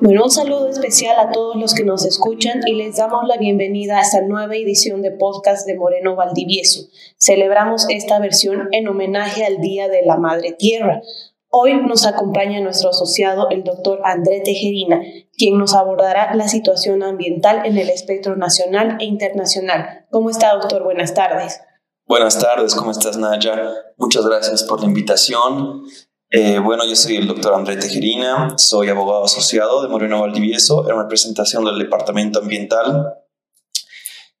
[0.00, 3.98] Bueno, un saludo especial a todos los que nos escuchan y les damos la bienvenida
[3.98, 6.88] a esta nueva edición de podcast de Moreno Valdivieso.
[7.16, 11.00] Celebramos esta versión en homenaje al Día de la Madre Tierra.
[11.48, 15.00] Hoy nos acompaña nuestro asociado, el doctor André Tejerina,
[15.38, 20.06] quien nos abordará la situación ambiental en el espectro nacional e internacional.
[20.10, 20.82] ¿Cómo está, doctor?
[20.82, 21.60] Buenas tardes.
[22.06, 23.72] Buenas tardes, ¿cómo estás, Naya?
[23.96, 25.84] Muchas gracias por la invitación.
[26.30, 30.98] Eh, bueno, yo soy el doctor André Tejerina, soy abogado asociado de Moreno Valdivieso en
[30.98, 33.14] representación del Departamento Ambiental.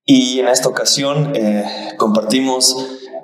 [0.04, 1.64] Y en esta ocasión eh,
[1.96, 2.76] compartimos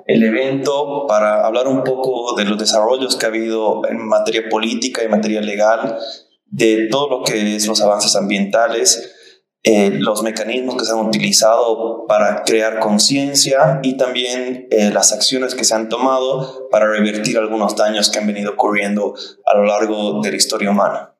[0.07, 5.03] el evento para hablar un poco de los desarrollos que ha habido en materia política
[5.03, 5.97] y materia legal,
[6.45, 9.15] de todo lo que es los avances ambientales,
[9.63, 15.53] eh, los mecanismos que se han utilizado para crear conciencia y también eh, las acciones
[15.53, 19.13] que se han tomado para revertir algunos daños que han venido ocurriendo
[19.45, 21.15] a lo largo de la historia humana.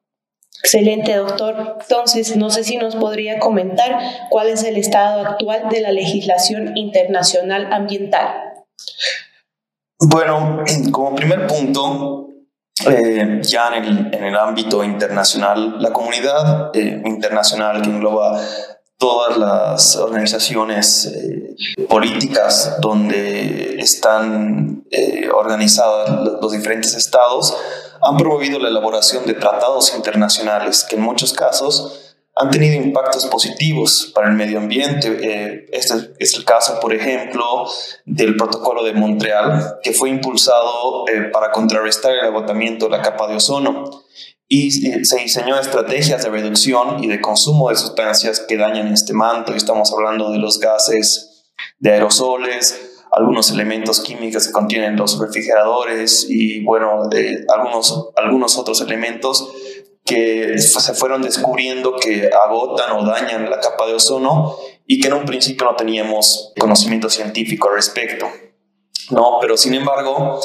[0.63, 1.77] Excelente, doctor.
[1.81, 6.75] Entonces, no sé si nos podría comentar cuál es el estado actual de la legislación
[6.77, 8.53] internacional ambiental.
[9.99, 12.30] Bueno, como primer punto,
[12.87, 18.39] eh, ya en el, en el, ámbito internacional, la comunidad eh, internacional que engloba
[18.97, 21.55] todas las organizaciones eh,
[21.87, 24.83] políticas donde están
[25.33, 27.55] organizados los diferentes estados,
[28.01, 34.11] han promovido la elaboración de tratados internacionales que en muchos casos han tenido impactos positivos
[34.15, 35.07] para el medio ambiente.
[35.21, 37.67] Eh, este es el caso, por ejemplo,
[38.05, 43.27] del protocolo de Montreal, que fue impulsado eh, para contrarrestar el agotamiento de la capa
[43.27, 44.03] de ozono
[44.53, 44.71] y
[45.05, 49.53] se diseñó estrategias de reducción y de consumo de sustancias que dañan este manto.
[49.53, 51.45] Estamos hablando de los gases
[51.79, 58.81] de aerosoles, algunos elementos químicos que contienen los refrigeradores y, bueno, de algunos, algunos otros
[58.81, 59.53] elementos
[60.11, 65.13] que se fueron descubriendo que agotan o dañan la capa de ozono y que en
[65.13, 68.27] un principio no teníamos conocimiento científico al respecto.
[69.11, 70.39] No, pero sin embargo,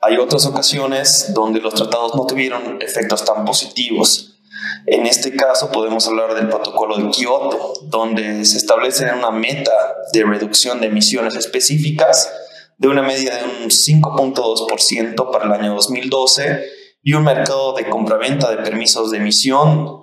[0.00, 4.38] hay otras ocasiones donde los tratados no tuvieron efectos tan positivos.
[4.86, 9.72] En este caso podemos hablar del protocolo de Kioto, donde se establece una meta
[10.14, 12.32] de reducción de emisiones específicas
[12.78, 18.50] de una media de un 5.2% para el año 2012 y un mercado de compraventa
[18.50, 20.00] de permisos de emisión,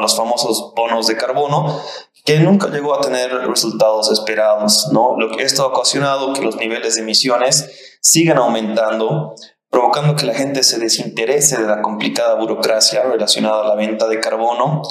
[0.00, 1.80] los famosos bonos de carbono,
[2.24, 4.88] que nunca llegó a tener resultados esperados.
[4.92, 5.16] ¿no?
[5.18, 9.34] Lo que esto ha ocasionado que los niveles de emisiones sigan aumentando,
[9.70, 14.20] provocando que la gente se desinterese de la complicada burocracia relacionada a la venta de
[14.20, 14.82] carbono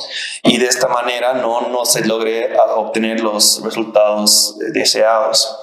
[0.43, 5.57] y de esta manera no, no se logre obtener los resultados deseados.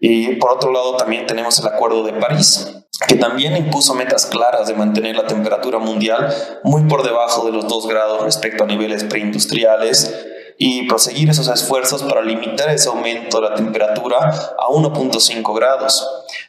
[0.00, 4.68] Y por otro lado también tenemos el Acuerdo de París, que también impuso metas claras
[4.68, 6.34] de mantener la temperatura mundial
[6.64, 10.14] muy por debajo de los 2 grados respecto a niveles preindustriales
[10.58, 16.06] y proseguir esos esfuerzos para limitar ese aumento de la temperatura a 1.5 grados.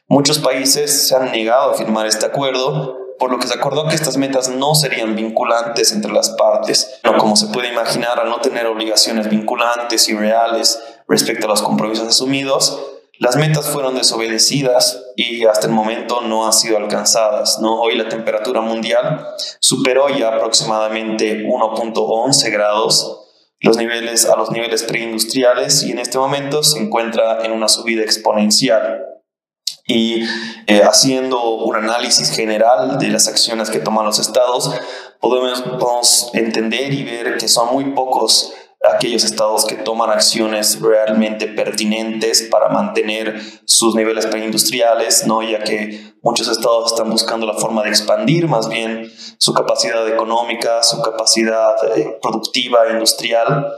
[0.07, 3.95] Muchos países se han negado a firmar este acuerdo, por lo que se acordó que
[3.95, 7.00] estas metas no serían vinculantes entre las partes.
[7.06, 11.62] No, como se puede imaginar, al no tener obligaciones vinculantes y reales respecto a los
[11.62, 12.81] compromisos asumidos,
[13.21, 17.59] las metas fueron desobedecidas y hasta el momento no han sido alcanzadas.
[17.59, 17.79] ¿no?
[17.79, 19.27] Hoy la temperatura mundial
[19.59, 23.19] superó ya aproximadamente 1.11 grados
[23.59, 28.01] los niveles, a los niveles preindustriales y en este momento se encuentra en una subida
[28.01, 29.05] exponencial.
[29.85, 30.23] Y
[30.65, 34.73] eh, haciendo un análisis general de las acciones que toman los estados,
[35.19, 38.51] podemos, podemos entender y ver que son muy pocos
[38.90, 45.44] aquellos estados que toman acciones realmente pertinentes para mantener sus niveles preindustriales, ¿no?
[45.44, 50.81] ya que muchos estados están buscando la forma de expandir más bien su capacidad económica,
[50.81, 53.72] su capacidad eh, productiva, industrial.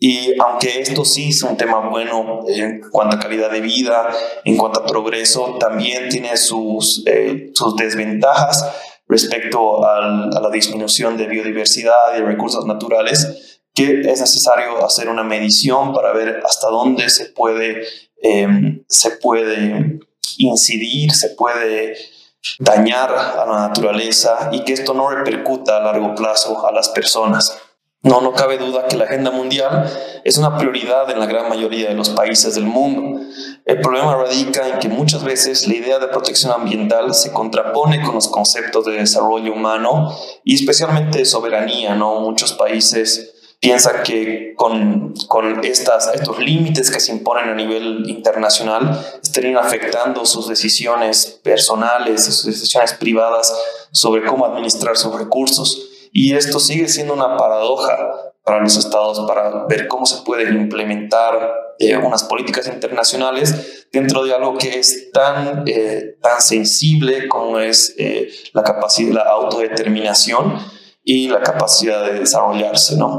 [0.00, 4.08] Y aunque esto sí es un tema bueno en cuanto a calidad de vida,
[4.44, 8.64] en cuanto a progreso, también tiene sus, eh, sus desventajas
[9.08, 15.22] respecto al, a la disminución de biodiversidad y recursos naturales que es necesario hacer una
[15.22, 17.84] medición para ver hasta dónde se puede,
[18.20, 20.00] em, se puede
[20.36, 21.96] incidir, se puede
[22.58, 27.56] dañar a la naturaleza y que esto no repercuta a largo plazo a las personas.
[28.02, 29.88] No, no cabe duda que la agenda mundial
[30.24, 33.20] es una prioridad en la gran mayoría de los países del mundo.
[33.64, 38.16] El problema radica en que muchas veces la idea de protección ambiental se contrapone con
[38.16, 41.94] los conceptos de desarrollo humano y especialmente de soberanía.
[41.94, 42.20] ¿no?
[42.20, 49.04] Muchos países piensa que con, con estas, estos límites que se imponen a nivel internacional
[49.22, 53.52] estarían afectando sus decisiones personales sus decisiones privadas
[53.90, 55.88] sobre cómo administrar sus recursos.
[56.12, 57.96] Y esto sigue siendo una paradoja
[58.44, 64.34] para los estados para ver cómo se pueden implementar eh, unas políticas internacionales dentro de
[64.34, 70.58] algo que es tan, eh, tan sensible como es eh, la capacidad la autodeterminación
[71.04, 73.18] y la capacidad de desarrollarse, ¿no?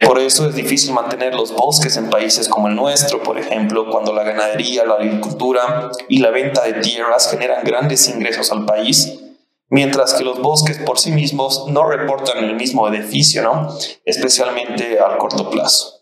[0.00, 4.12] Por eso es difícil mantener los bosques en países como el nuestro, por ejemplo, cuando
[4.12, 9.18] la ganadería, la agricultura y la venta de tierras generan grandes ingresos al país
[9.70, 13.68] mientras que los bosques por sí mismos no reportan el mismo beneficio, ¿no?
[14.04, 15.97] especialmente al corto plazo.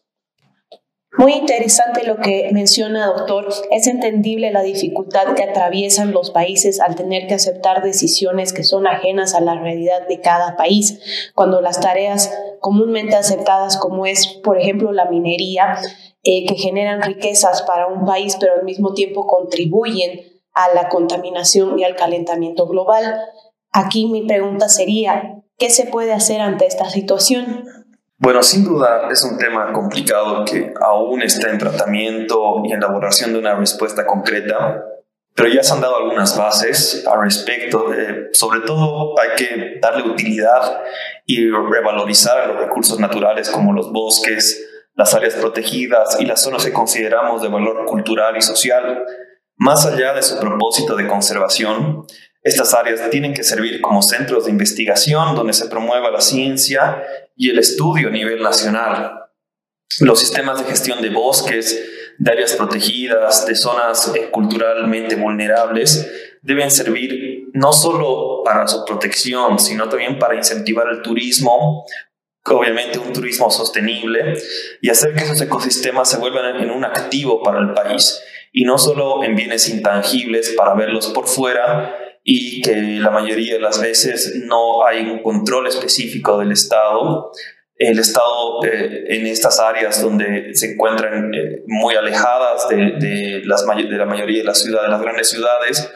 [1.18, 3.48] Muy interesante lo que menciona, doctor.
[3.70, 8.86] Es entendible la dificultad que atraviesan los países al tener que aceptar decisiones que son
[8.86, 14.58] ajenas a la realidad de cada país, cuando las tareas comúnmente aceptadas como es, por
[14.58, 15.78] ejemplo, la minería,
[16.22, 20.20] eh, que generan riquezas para un país, pero al mismo tiempo contribuyen
[20.52, 23.20] a la contaminación y al calentamiento global,
[23.78, 27.66] Aquí mi pregunta sería, ¿qué se puede hacer ante esta situación?
[28.18, 33.34] Bueno, sin duda es un tema complicado que aún está en tratamiento y en elaboración
[33.34, 34.82] de una respuesta concreta,
[35.34, 37.90] pero ya se han dado algunas bases al respecto.
[38.32, 40.82] sobre todo hay que darle utilidad
[41.26, 46.72] y revalorizar los recursos naturales como los bosques, las áreas protegidas y las zonas que
[46.72, 49.04] consideramos de valor cultural y social.
[49.58, 52.06] Más allá de su propósito de conservación,
[52.46, 57.02] estas áreas tienen que servir como centros de investigación donde se promueva la ciencia
[57.34, 59.24] y el estudio a nivel nacional.
[59.98, 61.76] Los sistemas de gestión de bosques,
[62.18, 66.08] de áreas protegidas, de zonas eh, culturalmente vulnerables,
[66.40, 71.84] deben servir no solo para su protección, sino también para incentivar el turismo,
[72.44, 74.34] obviamente un turismo sostenible,
[74.80, 78.22] y hacer que esos ecosistemas se vuelvan en un activo para el país,
[78.52, 83.60] y no solo en bienes intangibles para verlos por fuera, y que la mayoría de
[83.60, 87.30] las veces no hay un control específico del Estado.
[87.76, 93.64] El Estado eh, en estas áreas donde se encuentran eh, muy alejadas de, de, las,
[93.64, 95.88] de la mayoría de las ciudades, de las grandes ciudades,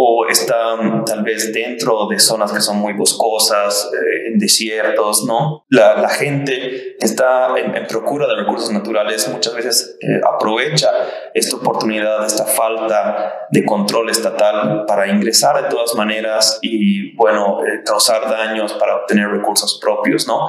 [0.00, 5.64] o están tal vez dentro de zonas que son muy boscosas, eh, en desiertos, ¿no?
[5.70, 10.88] La, gente que está en, procura de recursos naturales muchas veces eh, aprovecha
[11.34, 17.82] esta oportunidad, esta falta de control estatal para ingresar de todas maneras y, bueno, eh,
[17.84, 20.48] causar daños para obtener recursos propios, ¿no?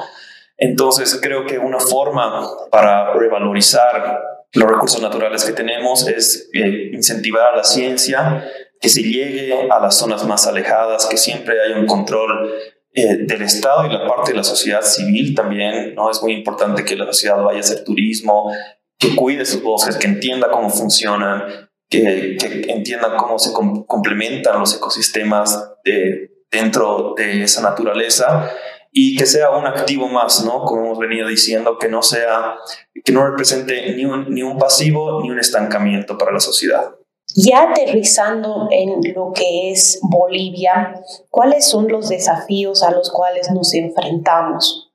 [0.58, 4.22] Entonces creo que una forma para revalorizar
[4.52, 8.44] los recursos naturales que tenemos es incentivar a la ciencia
[8.80, 12.50] que se llegue a las zonas más alejadas, que siempre hay un control
[12.92, 16.10] eh, del Estado y la parte de la sociedad civil también, ¿no?
[16.10, 18.50] Es muy importante que la sociedad vaya a hacer turismo,
[18.98, 24.74] que cuide sus bosques, que entienda cómo funcionan, que, que entienda cómo se complementan los
[24.74, 28.50] ecosistemas de, dentro de esa naturaleza
[28.92, 30.64] y que sea un activo más, ¿no?
[30.64, 32.56] Como hemos venido diciendo, que no sea,
[33.04, 36.94] que no represente ni un, ni un pasivo ni un estancamiento para la sociedad.
[37.36, 41.00] Ya aterrizando en lo que es Bolivia,
[41.30, 44.90] ¿cuáles son los desafíos a los cuales nos enfrentamos?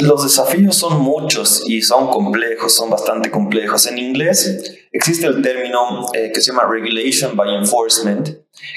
[0.00, 3.86] Los desafíos son muchos y son complejos, son bastante complejos.
[3.86, 8.28] En inglés existe el término eh, que se llama Regulation by Enforcement,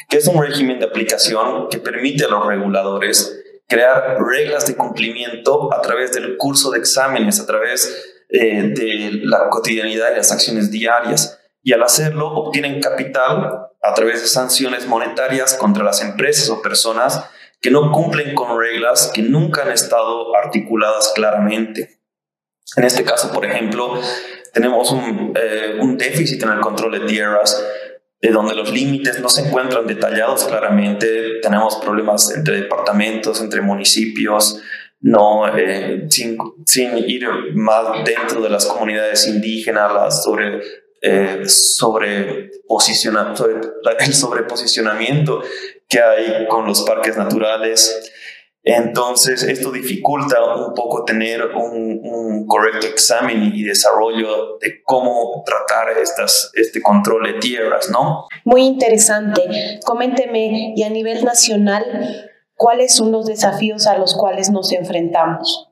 [0.08, 3.36] que es un régimen de aplicación que permite a los reguladores
[3.68, 9.50] crear reglas de cumplimiento a través del curso de exámenes, a través eh, de la
[9.50, 11.37] cotidianidad y las acciones diarias
[11.68, 17.26] y al hacerlo obtienen capital a través de sanciones monetarias contra las empresas o personas
[17.60, 22.00] que no cumplen con reglas que nunca han estado articuladas claramente.
[22.78, 24.00] En este caso, por ejemplo,
[24.54, 27.62] tenemos un, eh, un déficit en el control de tierras,
[28.22, 31.42] de donde los límites no se encuentran detallados claramente.
[31.42, 34.62] Tenemos problemas entre departamentos, entre municipios,
[35.02, 42.50] no eh, sin, sin, ir más dentro de las comunidades indígenas, sobre eh, sobre,
[44.00, 45.42] el sobreposicionamiento
[45.88, 48.12] que hay con los parques naturales.
[48.64, 56.52] Entonces, esto dificulta un poco tener un, correcto examen y desarrollo de cómo tratar estas,
[56.54, 58.28] este control de tierras, ¿no?
[58.46, 59.80] Muy interesante.
[59.86, 65.67] Coménteme, y a nivel nacional, ¿cuáles son los desafíos a los cuales nos enfrentamos?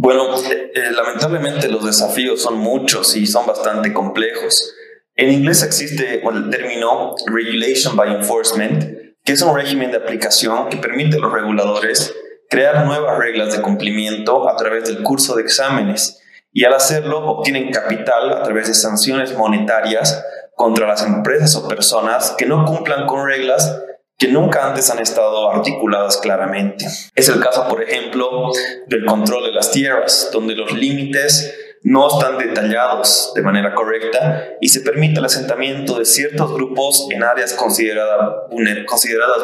[0.00, 4.72] Bueno, eh, eh, lamentablemente los desafíos son muchos y son bastante complejos.
[5.16, 8.84] En inglés existe el término Regulation by Enforcement,
[9.24, 12.14] que es un régimen de aplicación que permite a los reguladores
[12.48, 17.72] crear nuevas reglas de cumplimiento a través del curso de exámenes y al hacerlo obtienen
[17.72, 20.24] capital a través de sanciones monetarias
[20.54, 23.82] contra las empresas o personas que no cumplan con reglas
[24.18, 26.84] que nunca antes han estado articuladas claramente.
[27.14, 28.50] Es el caso, por ejemplo,
[28.88, 34.68] del control de las tierras, donde los límites no están detallados de manera correcta y
[34.70, 38.50] se permite el asentamiento de ciertos grupos en áreas consideradas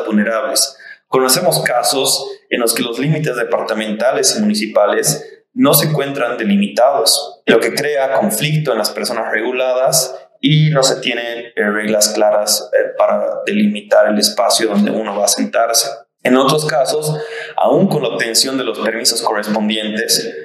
[0.06, 0.76] vulnerables.
[1.06, 7.60] Conocemos casos en los que los límites departamentales y municipales no se encuentran delimitados, lo
[7.60, 12.92] que crea conflicto en las personas reguladas y no se tienen eh, reglas claras eh,
[12.98, 15.88] para delimitar el espacio donde uno va a sentarse.
[16.22, 17.16] En otros casos,
[17.56, 20.36] aún con la obtención de los permisos correspondientes,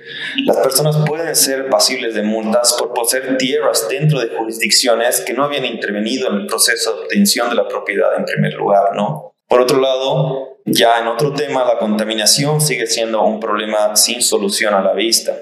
[0.45, 5.43] las personas pueden ser pasibles de multas por poseer tierras dentro de jurisdicciones que no
[5.43, 9.35] habían intervenido en el proceso de obtención de la propiedad en primer lugar, ¿no?
[9.49, 14.73] Por otro lado, ya en otro tema, la contaminación sigue siendo un problema sin solución
[14.73, 15.35] a la vista.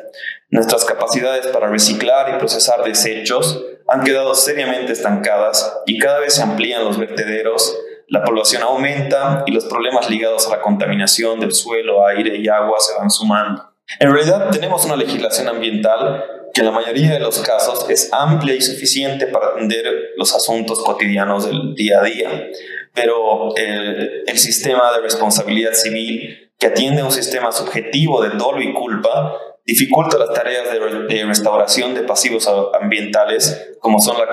[0.49, 6.43] Nuestras capacidades para reciclar y procesar desechos han quedado seriamente estancadas y cada vez se
[6.43, 7.77] amplían los vertederos
[8.09, 12.79] la población aumenta y los problemas ligados a la contaminación del suelo, aire y agua
[12.79, 13.69] se van sumando.
[13.99, 18.55] En realidad tenemos una legislación ambiental que en la mayoría de los casos es amplia
[18.55, 19.83] y suficiente para atender
[20.15, 22.47] los asuntos cotidianos del día a día,
[22.93, 28.71] pero el, sistema de responsabilidad civil que atiende a un sistema subjetivo de dolo y
[28.71, 29.35] culpa
[29.67, 34.25] dificulta las tareas de, restauración de pasivos ambientales como son la,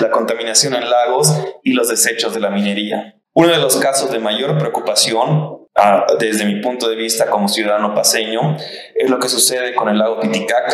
[0.00, 3.20] la contaminación en lagos y los desechos de la minería.
[3.34, 7.94] Uno de los casos de mayor preocupación ah, desde mi punto de vista como ciudadano
[7.94, 8.56] paseño
[8.94, 10.72] es lo que sucede con el lago Titicaca,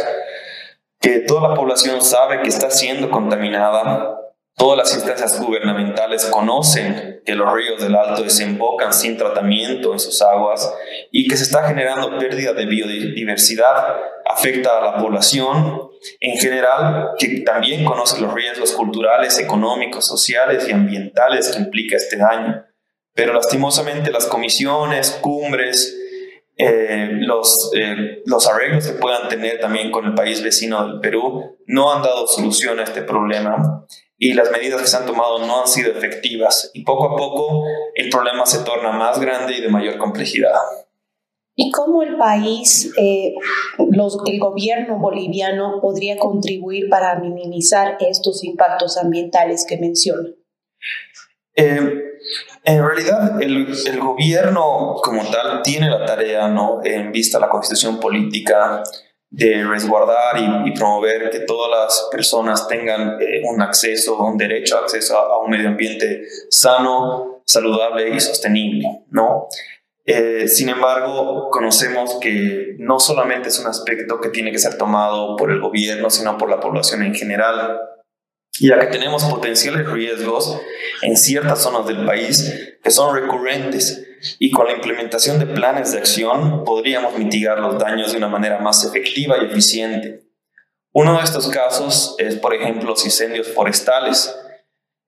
[1.00, 4.19] que toda la población sabe que está siendo contaminada
[4.60, 10.20] Todas las instancias gubernamentales conocen que los ríos del Alto desembocan sin tratamiento en sus
[10.20, 10.70] aguas
[11.10, 15.88] y que se está generando pérdida de biodiversidad, afecta a la población
[16.20, 22.18] en general, que también conoce los riesgos culturales, económicos, sociales y ambientales que implica este
[22.18, 22.62] daño.
[23.14, 25.99] Pero lastimosamente las comisiones, cumbres,
[26.62, 31.56] eh, los, eh, los arreglos que puedan tener también con el país vecino del Perú
[31.66, 33.86] no han dado solución a este problema
[34.18, 37.64] y las medidas que se han tomado no han sido efectivas y poco a poco
[37.94, 40.52] el problema se torna más grande y de mayor complejidad.
[41.56, 43.34] ¿Y cómo el país, eh,
[43.90, 50.30] los, el gobierno boliviano podría contribuir para minimizar estos impactos ambientales que menciona?
[51.56, 51.78] Eh,
[52.64, 56.80] en realidad, el, el, gobierno como tal tiene la tarea, ¿no?
[56.84, 58.82] en vista a la constitución política,
[59.30, 64.80] de resguardar y, promover que todas las personas tengan eh, un acceso, un derecho a
[64.80, 69.46] acceso a, un medio ambiente sano, saludable y sostenible, ¿no?
[70.04, 75.36] Eh, sin embargo, conocemos que no solamente es un aspecto que tiene que ser tomado
[75.36, 77.78] por el gobierno, sino por la población en general,
[78.68, 80.60] ya que tenemos potenciales riesgos
[81.02, 84.06] en ciertas zonas del país que son recurrentes
[84.38, 88.58] y con la implementación de planes de acción podríamos mitigar los daños de una manera
[88.58, 90.24] más efectiva y eficiente.
[90.92, 94.36] Uno de estos casos es, por ejemplo, los incendios forestales.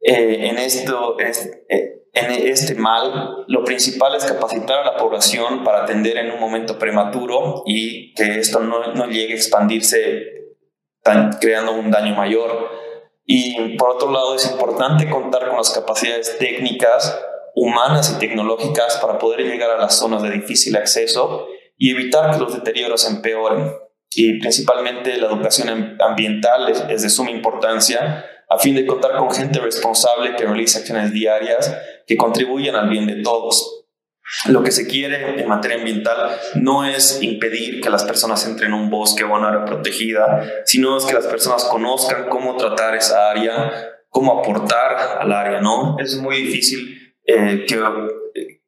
[0.01, 5.83] Eh, en, esto, eh, en este mal, lo principal es capacitar a la población para
[5.83, 10.43] atender en un momento prematuro y que esto no, no llegue a expandirse
[11.41, 12.82] creando un daño mayor.
[13.25, 17.19] Y por otro lado, es importante contar con las capacidades técnicas
[17.55, 22.39] humanas y tecnológicas para poder llegar a las zonas de difícil acceso y evitar que
[22.39, 23.73] los deterioros empeoren.
[24.15, 29.61] Y principalmente la educación ambiental es, de suma importancia a fin de contar con gente
[29.61, 31.75] responsable que realice acciones diarias
[32.07, 33.82] que contribuyan al bien de todos.
[34.47, 38.79] Lo que se quiere en materia ambiental no es impedir que las personas entren en
[38.79, 43.31] un bosque o una área protegida, sino es que las personas conozcan cómo tratar esa
[43.31, 43.73] área,
[44.09, 45.97] cómo aportar al área, ¿no?
[45.99, 47.81] Es muy difícil eh, que,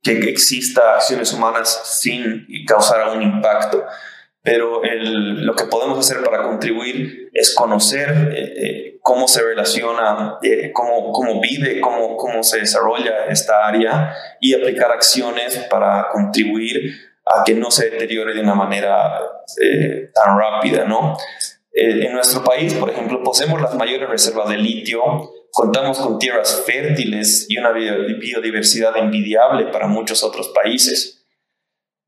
[0.02, 3.84] que exista acciones humanas sin causar algún impacto.
[4.44, 10.38] Pero el, lo que podemos hacer para contribuir es conocer eh, eh, cómo se relaciona,
[10.72, 16.94] cómo, cómo vive, cómo, cómo se desarrolla esta área y aplicar acciones para contribuir
[17.26, 19.18] a que no se deteriore de una manera
[20.14, 21.16] tan rápida, ¿no?
[21.72, 27.46] en nuestro país, por ejemplo, poseemos las mayores reservas de litio Contamos con tierras fértiles
[27.48, 31.23] y una biodiversidad envidiable para muchos otros países.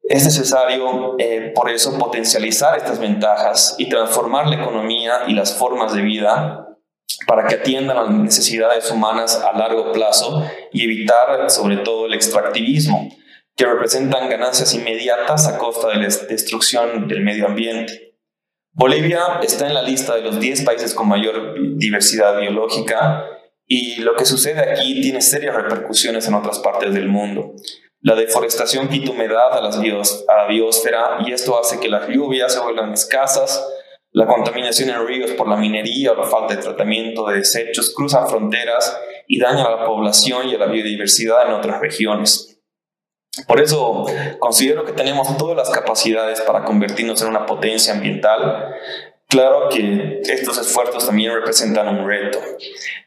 [0.08, 5.94] Es necesario, eh, por eso, potencializar estas ventajas y transformar la economía y las formas
[5.94, 6.66] de vida
[7.26, 13.08] para que atiendan las necesidades humanas a largo plazo y evitar, sobre todo, el extractivismo,
[13.56, 18.14] que representan ganancias inmediatas a costa de la destrucción del medio ambiente.
[18.72, 23.24] Bolivia está en la lista de los 10 países con mayor diversidad biológica
[23.66, 27.54] y lo que sucede aquí tiene serias repercusiones en otras partes del mundo.
[28.06, 32.92] La deforestación quita humedad a, la biosfera y esto hace que las lluvias se vuelvan
[32.92, 33.66] escasas,
[34.12, 38.28] la contaminación en ríos por la minería o la falta de tratamiento de desechos cruzan
[38.28, 38.96] fronteras
[39.26, 42.60] y dañan a la población y a la biodiversidad en otras regiones.
[43.48, 44.06] Por eso
[44.38, 48.72] considero que tenemos todas las capacidades para convertirnos en una potencia ambiental.
[49.26, 52.38] Claro que estos esfuerzos también representan un reto.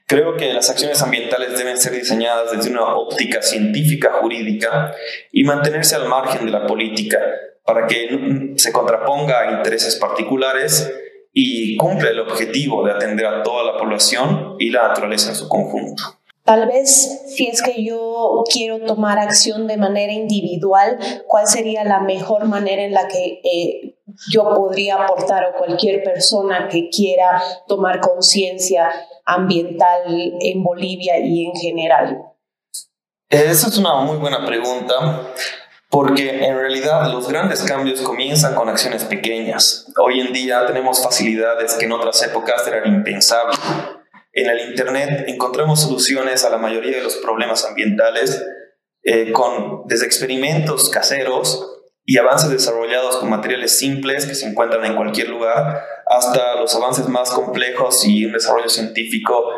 [0.10, 4.92] Creo que las acciones ambientales deben ser diseñadas desde una óptica científica jurídica
[5.32, 7.20] y mantenerse al margen de la política
[7.64, 10.92] para que se contraponga a intereses particulares
[11.32, 15.48] y cumpla el objetivo de atender a toda la población y la naturaleza en su
[15.48, 16.02] conjunto.
[16.44, 20.98] Tal vez si es que yo quiero tomar acción de manera individual,
[21.28, 23.89] ¿cuál sería la mejor manera en la que eh,
[24.32, 28.92] yo podría aportar o cualquier persona que quiera tomar conciencia
[29.26, 30.04] ambiental
[30.40, 32.18] en Bolivia y en general?
[33.30, 35.34] Esa es una muy buena pregunta.
[35.92, 39.88] Porque en realidad los grandes cambios comienzan con acciones pequeñas.
[39.98, 43.58] Hoy en día tenemos facilidades que en otras épocas eran impensables.
[44.32, 48.40] En el Internet encontramos soluciones a la mayoría de los problemas ambientales
[49.02, 51.79] eh, con, desde experimentos caseros
[52.10, 57.08] y avances desarrollados con materiales simples que se encuentran en cualquier lugar, hasta los avances
[57.08, 59.52] más complejos y un desarrollo científico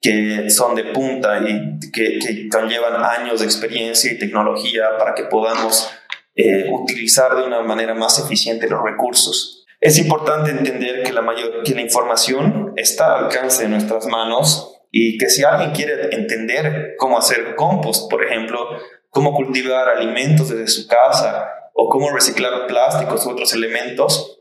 [0.00, 5.24] que son de punta y que, que conllevan años de experiencia y tecnología para que
[5.24, 5.90] podamos
[6.34, 9.66] eh, utilizar de una manera más eficiente los recursos.
[9.78, 14.80] Es importante entender que la, mayor, que la información está al alcance de nuestras manos
[14.90, 18.66] y que si alguien quiere entender cómo hacer compost, por ejemplo,
[19.10, 24.40] cómo cultivar alimentos desde su casa o cómo reciclar plásticos u otros elementos,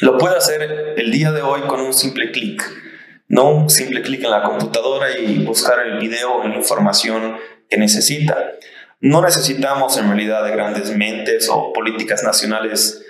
[0.00, 2.62] lo puede hacer el día de hoy con un simple clic
[3.28, 7.36] no un simple clic en la computadora y buscar el video o la información
[7.68, 8.52] que necesita.
[9.00, 13.04] No necesitamos en realidad de grandes mentes o políticas nacionales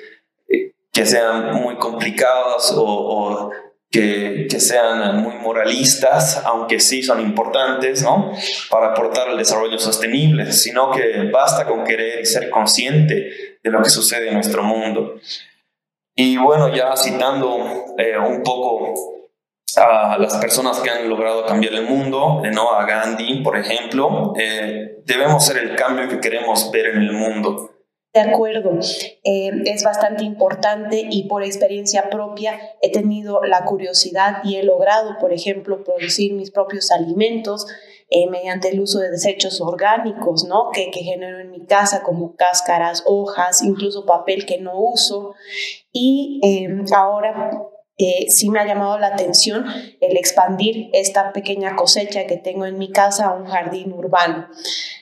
[0.49, 3.53] eh, que sean muy complicadas o,
[3.91, 8.33] que, que, sean muy moralistas, aunque sí son importantes, ¿no?
[8.71, 13.91] Para aportar al desarrollo sostenible, sino que basta con querer ser consciente de lo que
[13.91, 15.15] sucede en nuestro mundo.
[16.15, 18.95] Y bueno, ya citando eh, un poco
[19.77, 22.73] a las personas que han logrado cambiar el mundo, ¿no?
[22.73, 27.71] a Gandhi, por ejemplo, eh, debemos ser el cambio que queremos ver en el mundo.
[28.19, 28.73] De acuerdo,
[29.23, 35.19] eh, es bastante importante y por experiencia propia he tenido la curiosidad y he logrado,
[35.21, 37.69] por ejemplo, producir mis propios alimentos
[38.11, 40.71] eh, mediante el uso de desechos orgánicos, ¿no?
[40.73, 45.37] Que, que genero en mi casa como cáscaras, hojas, incluso papel que no uso.
[45.93, 46.41] Y
[46.93, 49.67] ahora eh, sí me ha llamado la atención
[50.01, 54.49] el expandir esta pequeña cosecha que tengo en mi casa a un jardín urbano.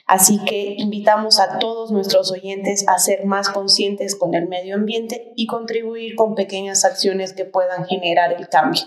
[0.07, 5.31] Así que invitamos a todos nuestros oyentes a ser más conscientes con el medio ambiente
[5.35, 8.81] y contribuir con pequeñas acciones que puedan generar el cambio.